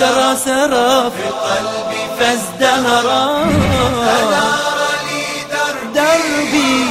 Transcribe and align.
سرى 0.00 0.36
سرى 0.36 1.10
في 1.10 1.28
قلبي 1.28 2.02
فازدهرا 2.18 3.44
دربي 5.94 6.86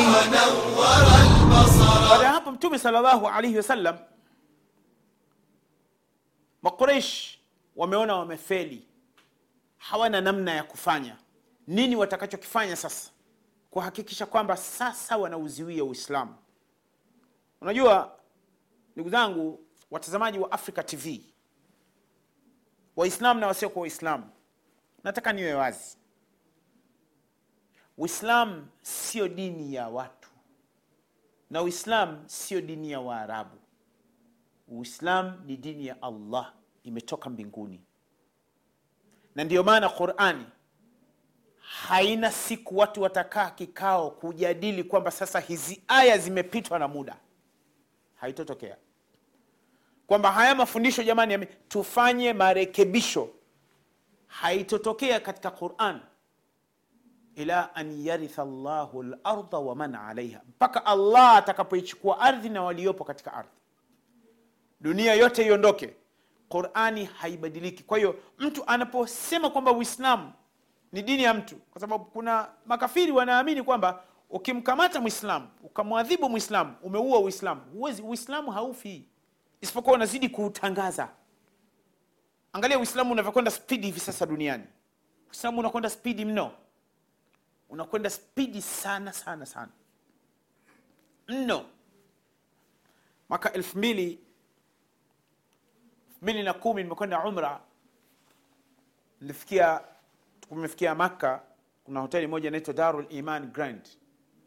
baada 2.10 2.24
ya 2.26 2.32
hapo 2.32 2.52
mtume 2.52 2.80
salllahu 2.80 3.28
alaihi 3.28 3.58
wasallam 3.58 3.98
maqureish 6.62 7.40
wameona 7.76 8.16
wamefeli 8.16 8.88
hawana 9.78 10.22
namna 10.22 10.54
ya 10.54 10.64
kufanya 10.64 11.18
nini 11.68 11.96
watakachokifanya 11.96 12.76
sasa 12.76 13.10
kuhakikisha 13.72 14.26
kwamba 14.26 14.58
sasa 14.58 15.18
wanauziwia 15.18 15.84
uislamu 15.84 16.36
unajua 17.62 18.12
ndugu 18.96 19.10
zangu 19.10 19.60
watazamaji 19.92 20.40
wa 20.40 20.52
africa 20.52 20.84
tv 20.86 21.22
waislamu 22.97 23.41
na 23.41 23.47
wasiokuwa 23.47 23.81
waislamu 23.83 24.31
nataka 25.05 25.33
niwe 25.33 25.55
wazi. 25.55 25.97
Uislamu 27.99 28.67
sio 28.83 29.29
dini 29.29 29.75
ya 29.75 29.89
watu 29.89 30.29
na 31.51 31.63
uislam 31.63 32.23
sio 32.27 32.61
dini 32.61 32.91
ya 32.91 33.01
waarabu. 33.01 33.57
Uislam 34.69 35.43
ni 35.47 35.57
dini 35.57 35.87
ya 35.87 36.03
allah 36.03 36.53
imetoka 36.83 37.31
mbinguni. 37.31 37.81
Na 39.35 39.45
ndiyo 39.45 39.63
maana 39.65 39.89
qurani 39.89 40.47
haina 41.61 42.33
siku 42.33 42.77
watu 42.79 43.03
watakaa 43.03 43.51
kikao 43.51 44.11
kujadili 44.11 44.85
kwamba 44.85 45.11
sasa 45.11 45.41
hizi 45.41 45.83
aya 45.89 46.19
zimepitwa 46.19 46.79
na 46.79 46.89
muda. 46.89 47.17
Haitotokea 48.15 48.77
kwamba 50.11 50.33
haya 50.33 50.55
mafundisho 50.55 51.03
jamani 51.03 51.47
tufanye 51.69 52.33
marekebisho. 52.33 53.29
Haitotokea 54.27 55.21
katika 55.21 55.51
quran. 55.51 56.01
Ila 57.35 57.75
an 57.75 58.07
yaritha 58.07 58.45
llahu 58.45 59.03
larda 59.03 59.59
waman 59.59 59.95
alaiha 59.95 60.41
mpaka 60.49 60.87
allah 60.87 61.37
atakapoichukua 61.37 62.21
ardhi 62.21 62.49
na 62.49 62.63
waliopo 62.63 63.05
katika 63.05 63.33
ardhi. 63.35 63.53
Dunia 64.81 65.15
yote 65.15 65.47
iondoke. 65.47 65.95
Qurani 66.49 67.05
haibadiliki. 67.05 67.83
Kwa 67.83 67.99
hiyo 67.99 68.17
mtu 68.39 68.65
anaposema 68.67 69.51
kwamba 69.51 69.73
uislamu 69.73 70.33
ni 70.93 71.03
dini 71.03 71.23
ya 71.23 71.35
mtu 71.35 71.57
kwa 71.57 71.81
sababu 71.81 72.05
kuna 72.05 72.49
makafiri 72.67 73.13
wanaamini 73.13 73.63
kwamba 73.63 74.03
ukimkamata 74.31 75.01
mwislamu 75.01 75.49
ukamwadhibu 75.63 76.29
mwislamu 76.31 76.75
umeua 76.83 77.19
uislamu. 77.21 77.61
Huwezi 77.73 78.03
uislamu 78.03 78.51
haufi 78.51 79.07
isipokuwa 79.61 79.95
unazidi 79.95 80.29
kuutangaza. 80.29 81.09
Angalia 82.53 82.79
uislamu 82.79 83.13
unavyokwenda 83.13 83.51
spidi 83.51 83.87
hivi 83.87 84.01
sasa 84.01 84.27
duniani. 84.27 84.65
Uislamu 85.29 85.59
unakwenda 85.61 85.91
spidi 85.91 86.25
mno. 86.25 86.53
Unakwenda 87.69 88.11
spidi 88.11 88.63
sana 88.63 89.13
sana 89.13 89.47
sana. 89.47 89.73
Mno. 91.29 91.67
Mwaka 93.29 93.53
elfu 93.53 93.79
mbili 93.79 94.21
mbili 96.23 96.43
na 96.43 96.53
kumi 96.55 96.83
nimekwenda 96.83 97.25
umra. 97.25 97.61
Nilifikia 99.21 99.81
tumefikia 100.41 100.95
makka. 100.95 101.43
Kuna 101.85 102.01
hoteli 102.01 102.27
moja 102.27 102.49
inaitwa 102.49 102.75
darul 102.75 103.07
iman 103.11 103.47
grand. 103.47 103.89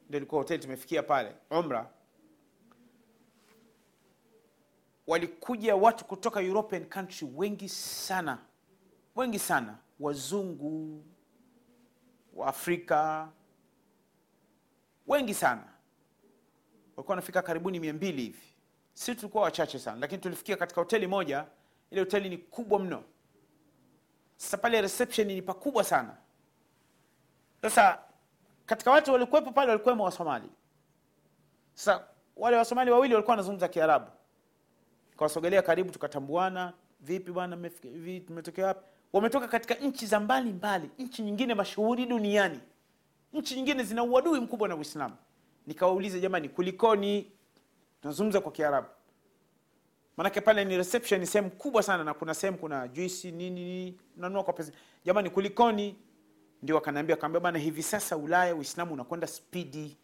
Ndio 0.08 0.18
ilikuwa 0.18 0.42
hoteli 0.42 0.64
tumefikia 0.64 1.04
pale 1.04 1.36
umra 1.50 1.90
walikuja 5.08 5.76
watu 5.76 6.06
kutoka 6.06 6.42
european 6.42 6.86
country 6.86 7.28
wengi 7.36 7.70
sana 7.70 8.38
wengi 9.16 9.40
sana. 9.40 9.78
Wazungu 10.00 11.04
waafrika 12.34 13.30
wengi 15.08 15.34
sana. 15.34 15.64
Walikuwa 16.96 17.08
wanafika 17.08 17.42
karibuni 17.42 17.80
mia 17.80 17.94
mbili 17.94 18.22
hivi. 18.22 18.42
Si 18.94 19.16
tulikuwa 19.16 19.44
wachache 19.44 19.80
sana 19.80 19.98
lakini 20.00 20.22
tulifikia 20.22 20.58
katika 20.58 20.82
hoteli 20.82 21.08
moja. 21.08 21.46
Ile 21.92 22.02
hoteli 22.02 22.30
ni 22.30 22.38
kubwa 22.38 22.80
mno. 22.80 23.04
Sasa 24.38 24.58
pale 24.58 24.82
reception 24.82 25.28
ni 25.28 25.42
pakubwa 25.42 25.84
sana. 25.84 26.18
Sasa 27.62 28.00
katika 28.66 28.92
watu 28.92 29.12
walikuwepo 29.14 29.52
pale 29.52 29.70
walikuwemo 29.72 30.04
wasomali. 30.04 30.50
Sasa 31.74 32.08
wale 32.36 32.58
wasomali 32.58 32.92
wawili 32.92 33.14
walikuwa 33.14 33.32
wanazungumza 33.34 33.68
kiarabu 33.68 34.08
kawasogelea 35.18 35.62
karibu 35.62 35.92
tukatambuana 35.92 36.74
vipi 37.02 37.32
bwana 37.32 37.70
tumetokea 38.28 38.66
wapi? 38.68 38.86
Wametoka 39.14 39.48
katika 39.48 39.74
nchi 39.76 40.06
za 40.06 40.20
mbali 40.20 40.54
mbali 40.54 40.90
nchi 41.00 41.22
nyingine 41.22 41.54
mashuhuri 41.56 42.06
duniani. 42.06 42.60
Nchi 43.34 43.56
nyingine 43.56 43.84
zina 43.84 44.04
uadui 44.04 44.40
mkubwa 44.40 44.68
na 44.68 44.76
uislamu. 44.76 45.16
Nikawauliza 45.68 46.20
jamani 46.20 46.50
kulikoni? 46.50 47.32
Tunazungumza 48.02 48.42
kwa 48.42 48.52
kiarabu. 48.52 48.88
Manake 50.18 50.42
pale 50.42 50.66
ni 50.66 50.78
reception 50.78 51.26
sehemu 51.26 51.50
kubwa 51.52 51.84
sana 51.84 52.04
na 52.04 52.14
kuna 52.14 52.34
sehemu 52.34 52.58
kuna 52.58 52.88
juisi 52.88 53.32
nini 53.32 53.66
nini 53.66 54.44
kwa 54.44 54.54
pesa. 54.54 54.72
Jamani 55.06 55.30
kulikoni? 55.30 55.96
Ndio 56.62 56.76
wakaniambia 56.76 57.16
kaambia 57.16 57.40
bana 57.40 57.60
hivi 57.60 57.84
sasa 57.84 58.18
ulaya 58.18 58.56
uislamu 58.56 58.94
unakwenda 58.94 59.28
spidi 59.28 59.98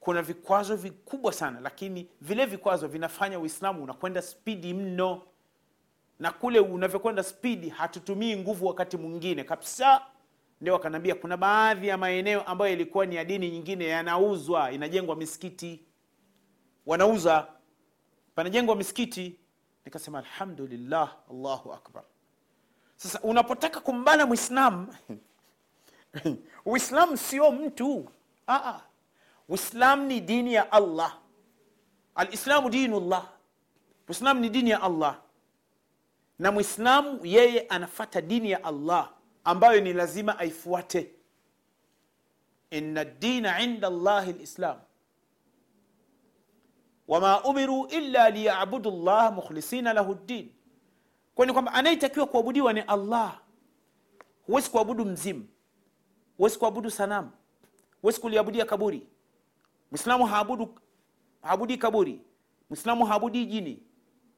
kuna 0.00 0.22
vikwazo 0.22 0.76
vikubwa 0.76 1.32
sana 1.32 1.60
lakini 1.60 2.08
vile 2.20 2.46
vikwazo 2.46 2.88
vinafanya 2.88 3.38
uislamu 3.38 3.82
unakwenda 3.84 4.22
spidi 4.22 4.74
mno. 4.74 5.22
Na 6.18 6.32
kule 6.32 6.60
unavyokwenda 6.60 7.22
spidi 7.22 7.68
hatutumii 7.68 8.36
nguvu 8.36 8.66
wakati 8.66 8.96
mwingine 8.96 9.44
kabisa. 9.44 10.02
Ndio 10.60 10.72
wakanaambia 10.72 11.14
kuna 11.14 11.36
baadhi 11.36 11.88
ya 11.88 11.96
maeneo 11.96 12.42
ambayo 12.42 12.72
ilikuwa 12.72 13.06
ni 13.06 13.16
ya 13.16 13.24
dini 13.24 13.50
nyingine 13.50 13.84
yanauzwa 13.86 14.72
inajengwa 14.72 15.16
misikiti. 15.16 15.84
Wanauza 16.86 17.46
panajengwa 18.34 18.76
misikiti. 18.76 19.38
Nikasema 19.84 20.18
alhamdulillah 20.18 21.16
allahu 21.30 21.72
akbar. 21.72 22.02
Sasa 22.96 23.20
unapotaka 23.22 23.80
kumbana 23.80 24.26
mwislamu 24.26 24.94
uislamu 26.66 27.16
sio 27.16 27.52
mtu. 27.52 28.10
Aa, 28.48 28.80
uislamu 29.48 30.06
ni 30.06 30.20
dini 30.20 30.54
ya 30.54 30.72
allah. 30.72 31.18
Alislamu 32.14 32.70
dinullah. 32.70 33.28
Uislamu 34.08 34.40
ni 34.40 34.48
dini 34.50 34.70
ya 34.70 34.82
allah. 34.82 35.20
Na 36.38 36.52
mwislamu 36.52 37.26
yeye 37.26 37.60
anafata 37.60 38.20
dini 38.20 38.50
ya 38.50 38.64
allah 38.64 39.12
ambayo 39.44 39.80
ni 39.80 39.92
lazima 39.92 40.38
aifuate. 40.38 41.10
Inna 42.70 43.04
dina 43.04 43.60
inda 43.60 43.90
llahi 43.90 44.32
lislam 44.32 44.76
wama 47.08 47.44
umiru 47.44 47.86
illa 47.86 48.30
liyabudu 48.30 48.90
llah 48.90 49.32
mukhlisina 49.32 49.92
lahu 49.92 50.14
ddin 50.14 50.52
kwani 51.34 51.52
kwamba 51.52 51.72
anayetakiwa 51.72 52.26
kuabudiwa 52.26 52.72
ni 52.72 52.80
allah. 52.80 53.40
Huwezi 54.46 54.70
kuabudu 54.70 55.04
mzimu. 55.04 55.48
Huwezi 56.36 56.58
kuabudu 56.58 56.90
sanamu. 56.90 57.30
Huwezi 58.02 58.20
kuliabudia 58.20 58.64
kaburi 58.64 59.06
mwislamu 59.90 60.26
haabudu 60.26 60.74
haabudi 61.42 61.76
kaburi. 61.78 62.20
Mwislamu 62.70 63.06
haabudi 63.06 63.46
jini. 63.46 63.82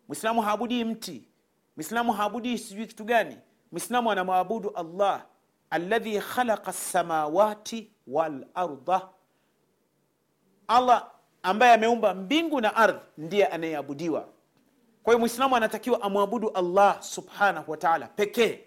Mwislamu 0.09 0.43
haabudi 0.43 0.85
mti. 0.85 1.29
Mwislamu 1.77 2.13
haabudi 2.13 2.59
sijui 2.59 2.87
kitu 2.87 3.05
gani. 3.05 3.39
Mwislamu 3.73 4.11
anamwabudu 4.11 4.71
allah 4.71 5.27
alladhi 5.71 6.21
khalaqa 6.21 6.71
lsamawati 6.71 7.91
walarda 8.07 9.09
allah 10.69 11.11
ambaye 11.43 11.73
ameumba 11.75 12.15
mbingu 12.15 12.61
na 12.61 12.77
ardhi 12.77 13.01
ndiye 13.19 13.47
anayeabudiwa. 13.47 14.29
Kwa 15.03 15.13
hiyo 15.13 15.19
mwislamu 15.19 15.57
anatakiwa 15.57 16.03
amwabudu 16.03 16.49
allah 16.51 17.03
subhanahu 17.03 17.71
wataala 17.71 18.07
pekee. 18.07 18.61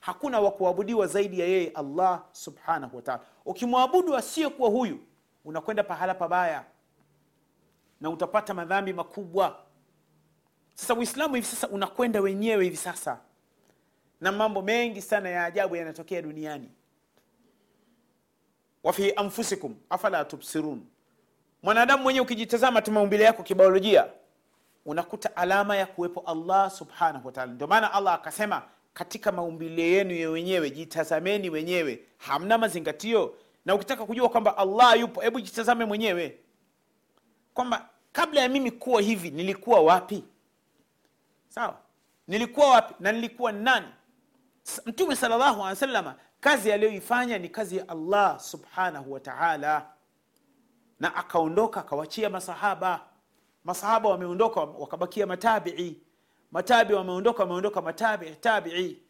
Hakuna 0.00 0.40
wa 0.40 0.50
kuabudiwa 0.50 1.06
zaidi 1.06 1.40
ya 1.40 1.46
yeye 1.46 1.68
allah 1.68 2.24
subhanahu 2.32 2.96
wataala 2.96 3.20
ukimwabudu 3.44 4.16
asiyekuwa 4.16 4.70
huyu 4.70 4.98
unakwenda 5.44 5.82
pahala 5.84 6.14
pabaya 6.14 6.64
na 8.00 8.10
utapata 8.10 8.54
madhambi 8.54 8.92
makubwa. 8.92 9.58
Sasa 10.74 10.94
uislamu 10.94 11.34
hivi 11.34 11.46
sasa 11.46 11.68
unakwenda 11.68 12.20
wenyewe 12.20 12.64
hivi 12.64 12.76
sasa 12.76 13.18
na 14.20 14.32
mambo 14.32 14.62
mengi 14.62 15.02
sana 15.02 15.28
ya 15.28 15.44
ajabu 15.44 15.76
yanatokea 15.76 16.22
duniani. 16.22 16.70
Wafi 18.82 19.12
anfusikum 19.16 19.74
afala 19.90 20.24
tubsirun. 20.24 20.86
Mwanadamu 21.62 22.02
mwenyewe 22.02 22.24
ukijitazama 22.24 22.82
tu 22.82 22.92
maumbile 22.92 23.24
yako 23.24 23.42
kibiolojia 23.42 24.06
unakuta 24.86 25.36
alama 25.36 25.76
ya 25.76 25.86
kuwepo 25.86 26.20
allah 26.20 26.70
subhanahu 26.70 27.26
wataala 27.26 27.52
ndio 27.52 27.66
maana 27.66 27.92
allah 27.92 28.14
akasema 28.14 28.62
katika 28.94 29.32
maumbile 29.32 29.82
yenu 29.82 30.14
ya 30.14 30.30
wenyewe 30.30 30.70
jitazameni 30.70 31.50
wenyewe. 31.50 32.00
Hamna 32.18 32.58
mazingatio 32.58 33.34
na 33.64 33.74
ukitaka 33.74 34.06
kujua 34.06 34.28
kwamba 34.28 34.56
allah 34.56 35.00
yupo 35.00 35.20
hebu 35.20 35.40
jitazame 35.40 35.84
mwenyewe. 35.84 36.38
Kwamba 37.54 37.88
kabla 38.12 38.40
ya 38.40 38.48
mimi 38.48 38.70
kuwa 38.70 39.00
hivi 39.02 39.30
nilikuwa 39.30 39.80
wapi? 39.80 40.24
Sawa. 41.48 41.78
Nilikuwa 42.28 42.70
wapi 42.70 42.94
na 43.00 43.12
nilikuwa 43.12 43.52
nani? 43.52 43.86
Mtume 44.86 45.16
salllahu 45.16 45.44
alehi 45.52 45.60
wasalama 45.68 46.14
kazi 46.40 46.72
aliyoifanya 46.72 47.38
ni 47.38 47.48
kazi 47.48 47.76
ya 47.76 47.88
allah 47.88 48.40
subhanahu 48.40 49.12
wa 49.12 49.20
taala. 49.20 49.86
Na 51.00 51.14
akaondoka 51.16 51.80
akawachia 51.80 52.30
masahaba. 52.30 53.00
Masahaba 53.64 54.08
wameondoka 54.08 54.60
wakabakia 54.60 55.26
matabii. 55.26 56.00
Matabii 56.52 56.94
wameondoka 56.94 57.42
wameondoka 57.42 57.82
matabii 57.82 58.30
tabii. 58.40 59.02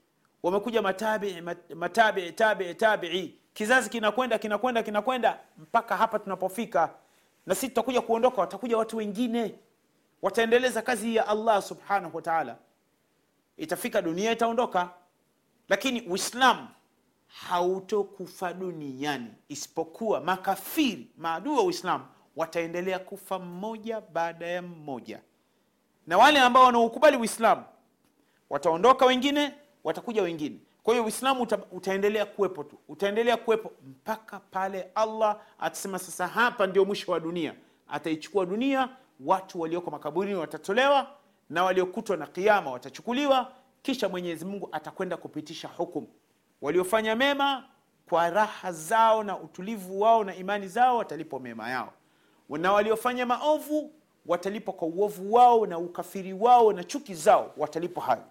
Wamekuja 0.42 0.82
matabii 0.82 1.40
matabii 1.74 2.32
tabii 2.32 2.74
tabii 2.74 3.39
kizazi 3.60 3.90
kinakwenda 3.90 4.38
kinakwenda 4.38 4.82
kinakwenda 4.82 5.38
mpaka 5.58 5.96
hapa 5.96 6.18
tunapofika. 6.18 6.94
Na 7.46 7.54
sisi 7.54 7.68
tutakuja 7.68 8.00
kuondoka 8.00 8.40
watakuja 8.40 8.76
watu 8.78 8.96
wengine. 8.96 9.54
Wataendeleza 10.22 10.82
kazi 10.82 11.16
ya 11.16 11.28
allah 11.28 11.62
subhanahu 11.62 12.16
wa 12.16 12.22
taala. 12.22 12.56
Itafika 13.56 14.02
dunia 14.02 14.32
itaondoka. 14.32 14.90
Lakini 15.68 16.00
uislamu 16.00 16.68
hautokufa 17.26 18.52
duniani. 18.52 19.30
Isipokuwa 19.48 20.20
makafiri 20.20 21.10
maadui 21.16 21.56
wa 21.56 21.62
uislamu 21.62 22.04
wataendelea 22.36 22.98
kufa 22.98 23.38
mmoja 23.38 24.00
baada 24.00 24.46
ya 24.46 24.62
mmoja. 24.62 25.20
Na 26.06 26.18
wale 26.18 26.40
ambao 26.40 26.64
wanaokubali 26.64 27.16
uislamu 27.16 27.64
wataondoka 28.50 29.06
wengine 29.06 29.54
watakuja 29.84 30.22
wengine 30.22 30.58
kwa 30.82 30.94
hiyo 30.94 31.04
uislamu 31.04 31.42
uta, 31.42 31.58
utaendelea 31.72 32.26
kuwepo 32.26 32.64
tu. 32.64 32.78
Utaendelea 32.88 33.36
kuwepo 33.36 33.72
mpaka 33.86 34.40
pale 34.40 34.90
allah 34.94 35.40
atasema 35.58 35.98
sasa 35.98 36.26
hapa 36.26 36.66
ndio 36.66 36.84
mwisho 36.84 37.12
wa 37.12 37.20
dunia. 37.20 37.54
Ataichukua 37.88 38.46
dunia 38.46 38.88
watu 39.20 39.60
walioko 39.60 39.90
makaburini 39.90 40.34
watatolewa 40.36 41.06
na 41.50 41.64
waliokutwa 41.64 42.16
na 42.16 42.26
kiama 42.26 42.70
watachukuliwa 42.70 43.52
kisha 43.82 44.08
mwenyezi 44.08 44.44
mungu 44.44 44.68
atakwenda 44.72 45.16
kupitisha 45.16 45.68
hukumu. 45.68 46.08
Waliofanya 46.62 47.16
mema 47.16 47.64
kwa 48.08 48.30
raha 48.30 48.72
zao 48.72 49.22
na 49.24 49.38
utulivu 49.38 50.00
wao 50.00 50.24
na 50.24 50.34
imani 50.34 50.68
zao 50.68 50.96
watalipwa 50.96 51.40
mema 51.40 51.70
yao. 51.70 51.92
Na 52.48 52.72
waliofanya 52.72 53.26
maovu 53.26 53.92
watalipwa 54.26 54.74
kwa 54.74 54.88
uovu 54.88 55.32
wao 55.34 55.66
na 55.66 55.78
ukafiri 55.78 56.32
wao 56.32 56.72
na 56.72 56.84
chuki 56.84 57.14
zao 57.14 57.52
watalipwa 57.56 58.02
hayo. 58.02 58.24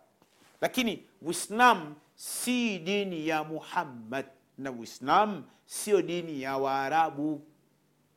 Lakini 0.61 1.03
uislam 1.21 1.95
si 2.19 2.79
dini 2.83 3.27
ya 3.27 3.43
muhammad 3.47 4.25
na 4.57 4.71
uislam 4.71 5.43
sio 5.65 6.01
dini 6.01 6.41
ya 6.41 6.57
waarabu. 6.57 7.41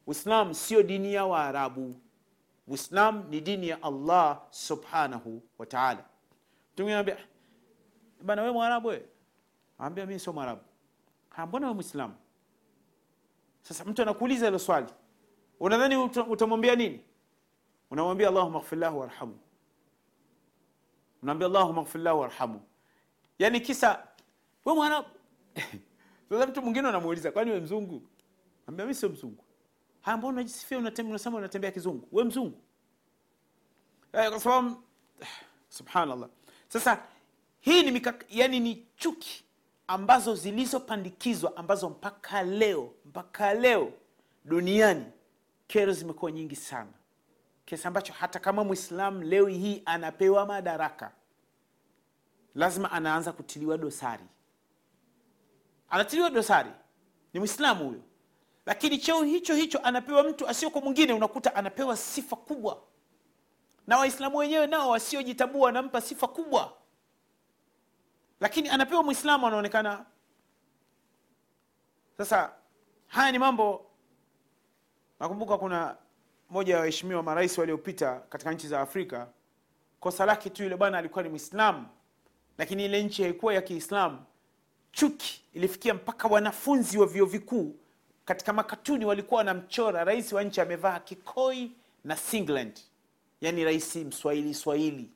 Uislam 0.06 0.54
sio 0.54 0.82
dini 0.82 1.14
ya 1.14 1.24
waarabu. 1.24 1.94
Uislam 2.66 3.28
ni 3.30 3.40
dini 3.40 3.68
ya 3.68 3.82
allah 3.82 4.42
subhanahu 4.50 5.42
wa 5.58 5.66
taala. 5.66 6.04
Tungeambia 6.74 7.16
bana 8.22 8.42
we 8.42 8.50
mwarabu 8.50 8.88
we 8.88 9.02
ambia 9.78 10.06
mi 10.06 10.18
sio 10.18 10.32
mwarabu. 10.32 10.62
"Ah, 11.30 11.46
mbona 11.46 11.66
we 11.68 11.74
mwislamu 11.74 12.14
sasa 13.62 13.84
mtu 13.84 14.02
anakuuliza 14.02 14.46
hilo 14.46 14.58
swali. 14.58 14.86
Unadhani 15.60 15.96
utamwambia 16.28 16.74
nini? 16.76 17.00
Unamwambia 17.90 18.28
allahuma 18.28 18.60
ghfir 18.60 18.78
lahu 18.78 18.98
warhamu. 19.00 19.38
Unaambia 21.22 21.46
allahuma 21.46 21.82
ghfir 21.82 22.00
lahu 22.00 22.20
warhamu 22.20 22.60
yaani 23.42 23.60
kisa 23.60 24.06
we 24.64 24.74
mwana 24.74 25.04
sasa 26.30 26.46
mtu 26.46 26.62
mwingine 26.62 26.88
anamuuliza 26.88 27.32
kwani 27.32 27.50
we 27.50 27.60
mzungu? 27.60 28.02
Ambia 28.66 28.86
mi 28.86 28.94
sio 28.94 29.08
mzungu. 29.08 29.44
Haya 30.00 30.16
mbona 30.16 30.32
unajisifia 30.32 30.78
unasema 30.78 31.38
unatembea 31.38 31.70
kizungu? 31.70 32.08
We 32.12 32.24
mzungu? 32.24 32.58
Eh, 34.12 34.30
kwa 34.30 34.40
sababu 34.40 34.76
subhanallah. 35.68 36.28
Sasa 36.68 37.02
hii 37.60 37.82
ni 37.82 37.90
mikak, 37.90 38.24
yani 38.30 38.60
ni 38.60 38.86
chuki 38.96 39.44
ambazo 39.86 40.34
zilizopandikizwa 40.34 41.56
ambazo 41.56 41.88
mpaka 41.90 42.42
leo 42.42 42.94
mpaka 43.04 43.54
leo 43.54 43.92
duniani 44.44 45.04
kero 45.66 45.92
zimekuwa 45.92 46.32
nyingi 46.32 46.56
sana. 46.56 46.92
Kiasi 47.64 47.86
ambacho 47.88 48.12
hata 48.12 48.38
kama 48.38 48.64
mwislam 48.64 49.22
leo 49.22 49.46
hii 49.46 49.82
anapewa 49.84 50.46
madaraka 50.46 51.12
lazima 52.54 52.92
anaanza 52.92 53.32
kutiliwa 53.32 53.78
dosari. 53.78 54.24
Anatiliwa 55.90 56.30
dosari. 56.30 56.70
Ni 57.32 57.40
mwislamu 57.40 57.88
huyo. 57.88 58.02
Lakini 58.66 58.98
cheo 58.98 59.22
hicho 59.22 59.54
hicho 59.54 59.78
anapewa 59.78 60.22
mtu 60.22 60.48
asiyoko 60.48 60.80
mwingine 60.80 61.12
unakuta 61.12 61.54
anapewa 61.54 61.96
sifa 61.96 62.36
kubwa. 62.36 62.82
Na 63.86 63.98
waislamu 63.98 64.36
wenyewe 64.38 64.66
nao 64.66 64.90
wasiojitambua 64.90 65.64
wanampa 65.66 66.00
sifa 66.00 66.28
kubwa. 66.28 66.72
Lakini 68.40 68.68
anapewa 68.68 69.02
mwislamu 69.02 69.46
anaonekana. 69.46 70.04
Sasa 72.18 72.52
haya 73.06 73.32
ni 73.32 73.38
mambo. 73.38 73.86
Nakumbuka 75.20 75.58
kuna 75.58 75.96
moja 76.50 76.74
ya 76.74 76.80
waheshimiwa 76.80 77.22
marais 77.22 77.58
waliopita 77.58 78.20
katika 78.20 78.52
nchi 78.52 78.68
za 78.68 78.80
afrika 78.80 79.28
kosa 80.00 80.26
lake 80.26 80.50
tu 80.50 80.62
yule 80.62 80.76
bwana 80.76 80.98
alikuwa 80.98 81.22
ni 81.22 81.28
mwislamu 81.30 81.86
lakini 82.62 82.84
ile 82.84 83.02
nchi 83.02 83.22
haikuwa 83.22 83.54
ya 83.54 83.62
kiislamu. 83.62 84.18
Chuki 84.92 85.42
ilifikia 85.54 85.94
mpaka 85.94 86.28
wanafunzi 86.28 86.98
wa 86.98 87.06
vyuo 87.06 87.26
vikuu. 87.26 87.76
Katika 88.24 88.52
makatuni 88.52 89.04
walikuwa 89.04 89.38
wanamchora 89.38 90.04
rais 90.04 90.32
wa 90.32 90.42
nchi 90.42 90.60
amevaa 90.60 91.00
kikoi 91.00 91.70
na 92.04 92.16
singlet. 92.16 92.80
Yani 93.40 93.64
rais 93.64 93.96
mswahili 93.96 94.54
swahili. 94.54 95.10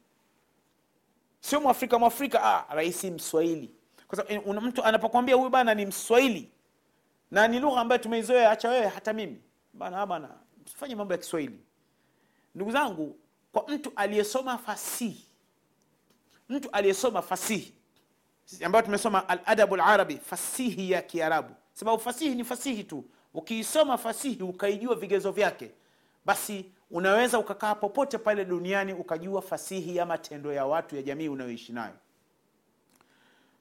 Sio 1.40 1.60
mwafrika 1.60 1.98
mwafrika. 1.98 2.42
Ah, 2.44 2.74
rais 2.74 3.04
mswahili. 3.04 3.70
Eh, 4.28 4.42
mtu 4.62 4.84
anapokwambia 4.84 5.34
huyu 5.34 5.50
bana 5.50 5.74
ni 5.74 5.86
mswahili 5.86 6.50
na 7.30 7.48
ni 7.48 7.60
lugha 7.60 7.80
ambayo 7.80 8.02
tumeizoea 8.02 8.50
acha 8.50 8.68
wewe 8.68 8.86
hata 8.86 9.12
mimi. 9.12 9.40
Bana 9.72 10.06
bana 10.06 10.28
fanye 10.74 10.94
mambo 10.94 11.14
ya 11.14 11.18
kiswahili. 11.18 11.58
Ndugu 12.54 12.70
zangu 12.72 13.16
kwa 13.52 13.64
mtu 13.68 13.92
aliyesoma 13.96 14.58
fasihi 14.58 15.25
mtu 16.48 16.70
aliyesoma 16.70 17.22
fasihi. 17.22 17.74
Ambayo 18.64 18.84
tumesoma 18.84 19.28
aladabu 19.28 19.76
larabi 19.76 20.16
fasihi 20.18 20.90
ya 20.90 21.02
kiarabu. 21.02 21.54
Sababu 21.72 21.98
fasihi 22.02 22.34
ni 22.34 22.44
fasihi 22.44 22.84
tu. 22.84 23.04
Ukiisoma 23.34 23.98
fasihi 23.98 24.42
ukaijua 24.42 24.94
vigezo 24.94 25.32
vyake 25.32 25.70
basi 26.24 26.72
unaweza 26.90 27.38
ukakaa 27.38 27.74
popote 27.74 28.18
pale 28.18 28.44
duniani 28.44 28.92
ukajua 28.92 29.42
fasihi 29.42 29.96
ya 29.96 30.06
matendo 30.06 30.52
ya 30.52 30.66
watu 30.66 30.96
ya 30.96 31.02
jamii 31.02 31.28
unayoishi 31.28 31.72
nayo. 31.72 31.94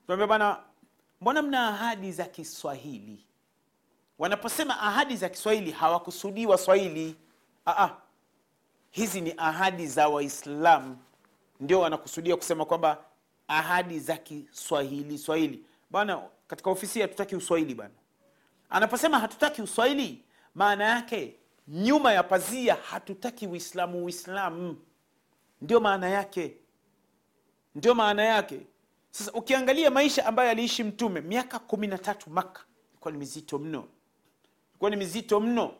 Tuambia 0.07 0.27
bana 0.27 0.57
mbona 1.21 1.41
mna 1.41 1.67
ahadi 1.67 2.11
za 2.11 2.25
kiswahili? 2.25 3.25
Wanaposema 4.19 4.79
ahadi 4.79 5.15
za 5.17 5.29
kiswahili 5.29 5.71
hawakusudii 5.71 6.45
waswahili. 6.45 7.15
Aa, 7.67 7.89
hizi 8.91 9.21
ni 9.21 9.33
ahadi 9.37 9.87
za 9.87 10.07
waislamu 10.07 10.97
ndio 11.59 11.79
wanakusudia 11.79 12.35
kusema 12.35 12.65
kwamba 12.65 13.05
ahadi 13.47 13.99
za 13.99 14.17
kiswahili 14.17 15.17
swahili. 15.17 15.65
Bana 15.89 16.21
katika 16.47 16.69
ofisi 16.69 17.01
hatutaki 17.01 17.35
uswahili 17.35 17.75
bana 17.75 17.93
anaposema 18.69 19.19
hatutaki 19.19 19.61
uswahili 19.61 20.23
maana 20.55 20.83
yake 20.83 21.35
nyuma 21.67 22.13
ya 22.13 22.23
pazia 22.23 22.75
hatutaki 22.75 23.47
uislamu 23.47 24.05
uislamu. 24.05 24.77
Ndio 25.61 25.79
maana 25.79 26.09
yake. 26.09 26.57
Ndio 27.75 27.95
maana 27.95 28.23
yake. 28.23 28.59
Sasa 29.11 29.31
ukiangalia 29.31 29.91
maisha 29.91 30.25
ambayo 30.25 30.49
aliishi 30.49 30.83
mtume 30.83 31.21
miaka 31.21 31.59
kumi 31.59 31.87
na 31.87 31.97
tatu 31.97 32.29
maka 32.29 32.63
ilikuwa 32.91 33.11
ni 33.11 33.17
mizito 33.17 33.59
mno. 33.59 33.87
Ilikuwa 34.69 34.89
ni 34.89 34.95
mizito 34.95 35.39
mno 35.39 35.73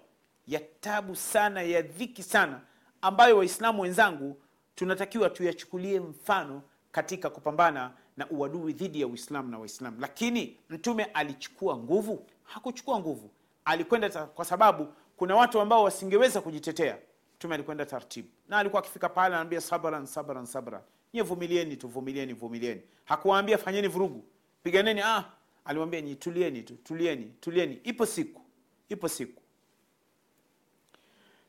ya 0.48 0.60
tabu 0.80 1.16
sana 1.16 1.62
ya 1.62 1.82
dhiki 1.82 2.24
sana 2.24 2.62
ambayo 3.02 3.38
waislamu 3.38 3.82
wenzangu 3.82 4.42
tunatakiwa 4.76 5.30
tuyachukulie 5.30 6.00
mfano 6.00 6.62
katika 6.92 7.30
kupambana 7.30 7.92
na 8.18 8.30
uadui 8.30 8.74
dhidi 8.74 9.02
ya 9.02 9.08
uislamu 9.08 9.50
na 9.52 9.60
waislamu. 9.60 9.98
Lakini 10.00 10.58
mtume 10.70 11.04
alichukua 11.04 11.78
nguvu? 11.78 12.26
Hakuchukua 12.44 13.00
nguvu. 13.00 13.32
Alikwenda 13.66 14.10
kwa 14.26 14.46
sababu 14.46 14.88
kuna 15.18 15.36
watu 15.36 15.60
ambao 15.60 15.84
wasingeweza 15.84 16.42
kujitetea. 16.42 16.98
Mtume 17.36 17.56
alikwenda 17.56 17.86
taratibu 17.86 18.28
na 18.50 18.58
alikuwa 18.58 18.82
akifika 18.82 19.10
pale 19.10 19.36
anaambia 19.36 19.62
sabran 19.62 20.06
sabran 20.06 20.46
sabran. 20.46 20.82
Nyie 21.14 21.24
vumilieni 21.24 21.78
tu 21.78 21.88
vumilieni 21.88 22.34
vumilieni. 22.34 22.82
Hakuwaambia 23.06 23.58
fanyeni 23.58 23.88
vurugu. 23.88 24.24
Piganeni. 24.64 25.02
Ah 25.02 25.24
aliwaambia 25.66 26.02
nyi 26.02 26.16
tulieni 26.16 26.64
tu 26.64 26.76
tulieni 26.76 27.26
tulieni. 27.42 27.80
Ipo 27.84 28.06
siku 28.06 28.42
ipo 28.90 29.08
siku. 29.10 29.42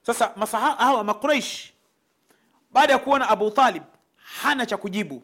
Sasa 0.03 0.33
masaha 0.37 0.71
hawa 0.73 1.05
makuraish 1.05 1.73
baada 2.71 2.93
ya 2.93 2.99
kuona 2.99 3.29
Abu 3.29 3.51
Talib 3.51 3.83
hana 4.17 4.67
cha 4.67 4.77
kujibu, 4.77 5.23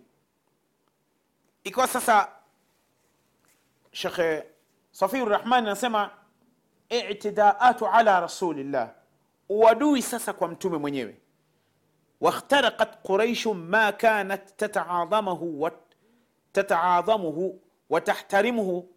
ikiwa 1.64 1.88
sasa 1.88 2.28
Shekhe 3.92 4.44
Safiur 4.90 5.28
Rahmani 5.28 5.66
anasema 5.66 6.10
itidaatu 7.10 7.86
ala 7.86 8.20
rasulillah, 8.20 8.90
uadui 9.48 10.02
sasa 10.02 10.32
kwa 10.32 10.48
mtume 10.48 10.78
mwenyewe. 10.78 11.16
Wakhtarakat 12.20 13.02
quraishu 13.02 13.54
ma 13.54 13.92
kanat 13.92 14.56
tataadhamuhu 14.56 15.70
tataadhamuhu 16.52 17.62
watahtarimuhu 17.90 18.88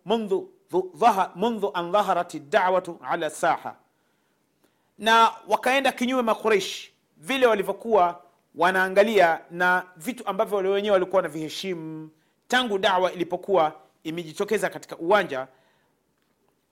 mundhu 1.35 1.71
an 1.73 1.91
dhaharat 1.91 2.35
dawatu 2.49 2.99
ala 3.01 3.29
saha, 3.29 3.75
na 4.97 5.31
wakaenda 5.47 5.91
kinyume 5.91 6.21
Maqureishi 6.21 6.93
vile 7.17 7.45
walivyokuwa 7.45 8.24
wanaangalia 8.57 9.39
na 9.51 9.85
vitu 9.97 10.27
ambavyo 10.27 10.57
wale 10.57 10.69
wenyewe 10.69 10.93
walikuwa 10.93 11.21
na 11.21 11.27
viheshimu 11.29 12.09
tangu 12.47 12.77
dawa 12.77 13.11
ilipokuwa 13.13 13.73
imejitokeza 14.03 14.69
katika 14.69 14.97
uwanja 14.97 15.47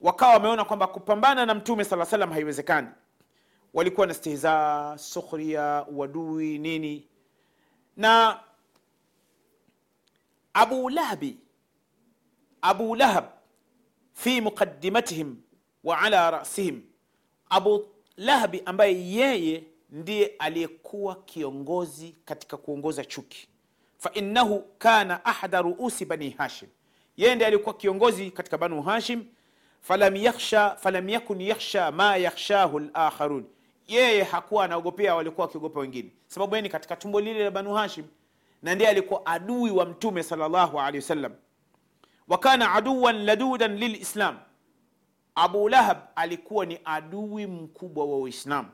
wakawa 0.02 0.34
wameona 0.34 0.66
kwamba 0.66 0.88
kupambana 0.88 1.46
na 1.46 1.54
mtume 1.56 1.84
sala 1.84 2.06
salam 2.06 2.32
haiwezekani. 2.32 2.88
Walikuwa 3.74 4.08
na 4.08 4.14
stihza 4.14 4.94
sukhria 4.98 5.86
uadui 5.92 6.58
nini. 6.58 7.08
Na 7.98 8.40
abu 10.54 10.90
lahabi 10.90 11.38
abu 12.62 12.96
lahab 12.96 13.26
fi 14.14 14.42
muqaddimatihim 14.42 15.36
wa 15.84 16.00
ala 16.00 16.32
rasihim. 16.32 16.82
Abu 17.50 17.86
lahabi 18.18 18.62
ambaye 18.66 19.10
yeye 19.12 19.64
ndiye 19.94 20.36
aliyekuwa 20.40 21.16
kiongozi 21.16 22.16
katika 22.26 22.58
kuongoza 22.58 23.06
chuki. 23.06 23.48
Fainahu 23.98 24.60
kana 24.78 25.26
ahada 25.26 25.62
ruusi 25.62 26.06
bani 26.06 26.30
hashim. 26.30 26.70
Yeye 27.18 27.36
ndiye 27.36 27.48
aliyekuwa 27.48 27.76
kiongozi 27.76 28.32
katika 28.32 28.58
banu 28.58 28.82
hashim. 28.82 29.26
Falam 29.82 30.16
yakhsha 30.16 30.76
falam 30.76 31.10
yakun 31.10 31.42
yakhsha 31.42 31.92
ma 31.92 32.18
yakhshahu 32.18 32.80
lakharun 32.80 33.46
yeye 33.88 34.24
hakuwa 34.24 34.66
anaogopea 34.66 35.16
walikuwa 35.16 35.46
wakiogopa 35.48 35.80
wengine. 35.80 36.10
Sababu 36.28 36.56
yeye 36.56 36.62
ni 36.62 36.70
katika 36.70 36.96
tumbo 36.96 37.22
lile 37.22 37.44
la 37.44 37.52
banu 37.52 37.74
hashim 37.74 38.06
na 38.62 38.76
ndiye 38.76 38.90
alikuwa 38.90 39.26
adui 39.26 39.72
wa 39.72 39.86
mtume 39.86 40.24
salllahu 40.24 40.80
alehi 40.82 40.98
wasallam. 40.98 41.34
Wa 42.28 42.38
kana 42.38 42.72
aduwan 42.74 43.24
ladudan 43.26 43.78
lilislam. 43.78 44.38
Abu 45.36 45.70
lahab 45.70 45.98
alikuwa 46.16 46.66
ni 46.66 46.80
adui 46.86 47.48
mkubwa 47.48 48.06
wa 48.06 48.18
uislamu 48.18 48.70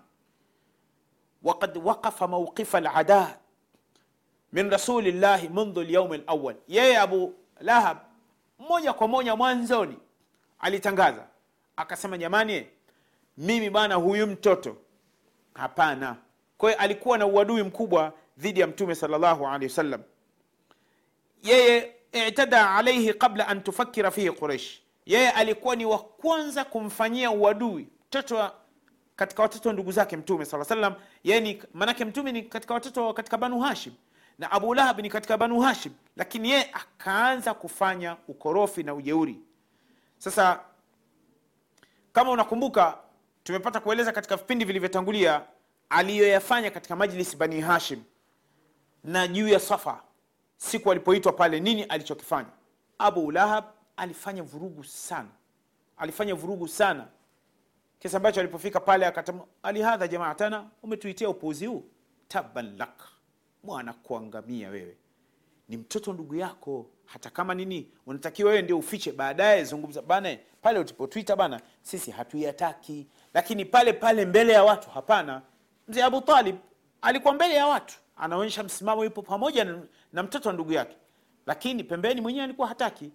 وقد 1.42 1.76
وقف 1.76 2.22
موقف 2.24 2.76
العداء 2.76 3.40
min 4.52 4.70
rasulillahi 4.70 5.48
mundhu 5.48 5.82
lyaumi 5.82 6.18
lawal 6.26 6.56
yeye 6.68 6.98
abu 6.98 7.34
lahab 7.60 7.98
moja 8.58 8.92
kwa 8.92 9.08
moja 9.08 9.36
mwanzoni 9.36 9.98
alitangaza 10.58 11.26
akasema 11.76 12.18
jamani 12.18 12.66
mimi 13.38 13.70
bana 13.70 13.94
huyu 13.94 14.26
mtoto 14.26 14.76
hapana 15.54 16.16
kwa 16.58 16.70
hiyo 16.70 16.80
alikuwa 16.82 17.18
na 17.18 17.26
uadui 17.26 17.62
mkubwa 17.62 18.12
dhidi 18.38 18.60
ya 18.60 18.66
mtume 18.66 18.94
salllahu 18.94 19.46
alehi 19.48 19.64
wasallam 19.64 20.02
yeye 21.42 21.94
itada 22.28 22.70
alaihi 22.70 23.14
qabla 23.14 23.48
an 23.48 23.62
tufakira 23.62 24.10
fihi 24.10 24.30
quraish 24.30 24.80
yeye 25.06 25.30
alikuwa 25.30 25.76
ni 25.76 25.84
wa 25.86 25.98
kwanza 25.98 26.64
kumfanyia 26.64 27.30
uadui 27.30 27.88
mtoto 28.06 28.36
wa 28.36 28.54
katika 29.19 29.41
watoto 29.41 29.69
wa 29.69 29.73
ndugu 29.73 29.91
zake 29.91 30.17
mtume 30.17 30.45
saa 30.45 30.63
salam 30.63 30.95
yeye 31.23 31.63
maanake 31.73 32.05
mtume 32.05 32.31
ni 32.31 32.43
katika 32.43 32.73
watoto 32.73 33.13
katika 33.13 33.37
banu 33.37 33.59
hashim 33.59 33.93
na 34.37 34.51
abu 34.51 34.73
lahab 34.73 34.99
ni 34.99 35.09
katika 35.09 35.37
banu 35.37 35.59
hashim 35.59 35.93
lakini 36.15 36.49
yeye 36.49 36.69
akaanza 36.73 37.53
kufanya 37.53 38.17
ukorofi 38.27 38.83
na 38.83 38.93
ujeuri. 38.93 39.39
Sasa 40.17 40.59
kama 42.13 42.31
unakumbuka 42.31 42.97
tumepata 43.43 43.79
kueleza 43.79 44.11
katika 44.11 44.35
vipindi 44.35 44.65
vilivyotangulia 44.65 45.41
aliyoyafanya 45.89 46.71
katika 46.71 46.95
majlisi 46.95 47.35
bani 47.37 47.61
hashim 47.61 48.03
na 49.03 49.27
juu 49.27 49.47
ya 49.47 49.59
safa 49.59 50.01
siku 50.57 50.91
alipoitwa 50.91 51.33
pale 51.33 51.59
nini 51.59 51.83
alichokifanya? 51.83 52.49
Abu 52.97 53.31
lahab 53.31 53.63
alifanya 53.97 54.43
vurugu 54.43 54.83
sana. 54.83 55.29
Alifanya 55.97 56.35
vurugu 56.35 56.67
sana 56.67 57.07
kiasi 57.99 58.15
ambacho 58.15 58.39
alipofika 58.39 58.79
pale 58.79 59.05
akatama 59.05 59.43
alihadha 59.63 60.07
jamaatana 60.07 60.69
umetuitia 60.83 61.29
upuuzi 61.29 61.65
huu? 61.65 61.83
Taban 62.27 62.77
lak 62.77 63.01
mwana 63.63 63.93
kuangamia 63.93 64.69
wewe. 64.69 64.97
Ni 65.69 65.77
mtoto 65.77 66.13
ndugu 66.13 66.35
yako. 66.35 66.85
Hata 67.05 67.29
kama 67.29 67.53
nini 67.55 67.91
unatakiwa 68.05 68.49
wewe 68.49 68.61
ndio 68.61 68.77
ufiche 68.77 69.11
baadaye 69.11 69.63
zungumza. 69.63 70.01
Bana 70.01 70.37
pale 70.61 70.79
utipotwita 70.79 71.35
bana 71.35 71.61
sisi 71.81 72.11
hatuyataki. 72.11 73.07
Lakini 73.33 73.65
pale 73.65 73.93
pale 73.93 74.25
mbele 74.25 74.53
ya 74.53 74.63
watu 74.63 74.89
hapana. 74.89 75.41
Mzee 75.87 76.03
abu 76.03 76.21
talib 76.21 76.55
alikuwa 77.01 77.33
mbele 77.33 77.53
ya 77.55 77.67
watu 77.67 77.95
anaonyesha 78.17 78.63
msimamo 78.63 79.03
yupo 79.03 79.21
pamoja 79.21 79.63
na, 79.65 79.81
na 80.13 80.23
mtoto 80.23 80.49
wa 80.49 80.53
ndugu 80.53 80.71
yake. 80.73 80.95
Lakini 81.45 81.83
pembeni 81.83 82.21
mwenyewe 82.21 82.43
alikuwa 82.43 82.67
hataki 82.67 83.11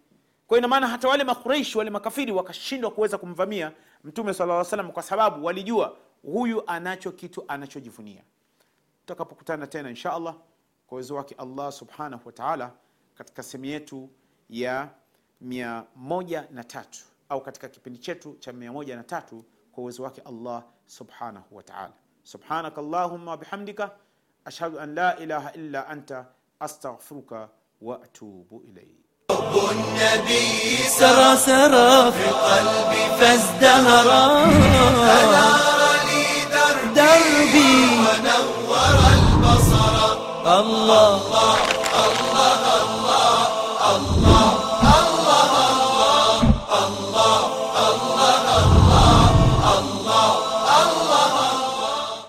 kwa 0.46 0.58
ina 0.58 0.86
hata 0.86 1.08
wale 1.08 1.24
makureishi 1.24 1.78
wale 1.78 1.90
makafiri 1.90 2.32
wakashindwa 2.32 2.90
kuweza 2.90 3.18
kumvamia 3.18 3.72
mtume 4.04 4.34
sala 4.34 4.64
salam 4.64 4.92
kwa 4.92 5.02
sababu 5.02 5.44
walijua 5.44 5.96
huyu 6.22 6.62
anacho 6.66 7.12
kitu 7.12 7.44
anachojivunia. 7.48 8.22
Tutakapokutana 9.00 9.66
tena 9.66 9.90
insha 9.90 10.12
allah 10.12 10.34
kwa 10.86 10.96
uwezo 10.96 11.14
wake 11.14 11.34
allah 11.38 11.72
subhanahu 11.72 12.22
wataala 12.26 12.72
katika 13.14 13.42
sehemu 13.42 13.64
yetu 13.64 14.10
ya 14.50 14.88
mia 15.40 15.84
moja 15.96 16.48
na 16.50 16.64
tatu 16.64 17.00
au 17.28 17.40
katika 17.40 17.68
kipindi 17.68 17.98
chetu 17.98 18.36
cha 18.40 18.52
mia 18.52 18.72
moja 18.72 18.96
na 18.96 19.04
tatu 19.04 19.44
kwa 19.72 19.82
uwezo 19.82 20.02
wake 20.02 20.20
allah 20.20 20.64
subhanahu 20.86 21.56
wataala 21.56 21.92
subhanaka 22.22 22.80
allahumma 22.80 23.30
wabihamdika 23.30 23.90
ashhadu 24.44 24.80
an 24.80 24.94
la 24.94 25.18
ilaha 25.18 25.52
illa 25.52 25.86
anta 25.86 26.26
astaghfiruka 26.60 27.48
waatubu 27.80 28.62
ilaik 28.68 29.04
النبي 29.70 30.76
سرى 30.98 31.36
سرى 31.46 32.12
في 32.12 32.26
قلبي 32.30 33.04
فازدهرا 33.20 34.44
دربي. 36.96 37.74
ونور 38.04 38.98
البصر. 39.12 39.94
الله. 40.46 41.16
الله 41.16 41.73